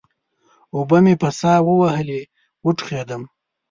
[0.75, 2.21] اوبه مې په سا ووهلې؛
[2.65, 3.21] وټوخېدم.